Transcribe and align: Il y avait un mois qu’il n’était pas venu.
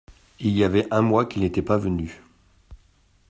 Il 0.39 0.57
y 0.57 0.63
avait 0.63 0.91
un 0.91 1.03
mois 1.03 1.27
qu’il 1.27 1.43
n’était 1.43 1.61
pas 1.61 1.77
venu. 1.77 2.23